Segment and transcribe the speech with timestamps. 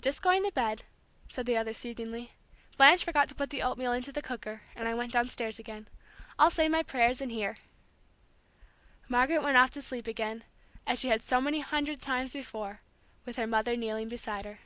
[0.00, 0.82] "Just going to bed,"
[1.28, 2.32] said the other, soothingly.
[2.76, 5.86] "Blanche forgot to put the oatmeal into the cooker, and I went downstairs again.
[6.36, 7.58] I'll say my prayers in here."
[9.08, 10.42] Margaret went off to sleep again,
[10.84, 12.80] as she had so many hundred times before,
[13.24, 14.58] with her mother kneeling beside her.